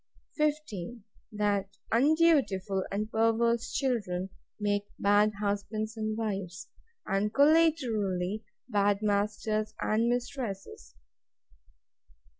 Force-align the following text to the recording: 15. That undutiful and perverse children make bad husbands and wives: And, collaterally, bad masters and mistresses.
15. 0.37 1.03
That 1.31 1.77
undutiful 1.91 2.83
and 2.91 3.11
perverse 3.11 3.71
children 3.71 4.31
make 4.59 4.87
bad 4.97 5.31
husbands 5.39 5.95
and 5.95 6.17
wives: 6.17 6.69
And, 7.05 7.31
collaterally, 7.31 8.43
bad 8.67 9.03
masters 9.03 9.75
and 9.79 10.09
mistresses. 10.09 10.95